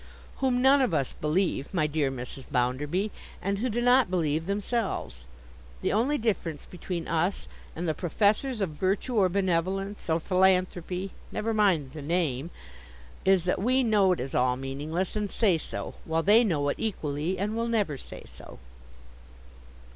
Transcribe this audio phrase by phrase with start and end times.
[0.37, 2.45] 'Whom none of us believe, my dear Mrs.
[2.51, 5.25] Bounderby, and who do not believe themselves.
[5.83, 11.91] The only difference between us and the professors of virtue or benevolence, or philanthropy—never mind
[11.91, 16.67] the name—is, that we know it is all meaningless, and say so; while they know
[16.69, 18.57] it equally and will never say so.